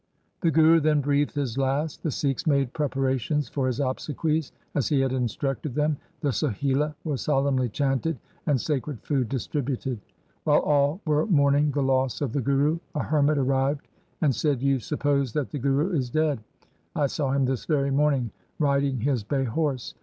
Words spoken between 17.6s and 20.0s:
very morning riding his bay horse.